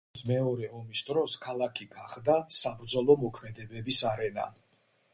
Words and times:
კონგოს 0.09 0.21
მეორე 0.27 0.69
ომის 0.79 1.03
დროს 1.09 1.35
ქალაქი 1.43 1.87
გახდა 1.93 2.39
საბრძოლო 2.63 3.19
მოქმედებების 3.29 4.05
არენა. 4.15 4.53